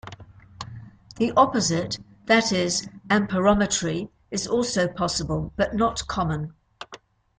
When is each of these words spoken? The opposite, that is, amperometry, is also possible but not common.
The 1.17 1.31
opposite, 1.37 1.99
that 2.25 2.51
is, 2.51 2.89
amperometry, 3.11 4.09
is 4.31 4.47
also 4.47 4.87
possible 4.87 5.53
but 5.57 5.75
not 5.75 6.07
common. 6.07 6.55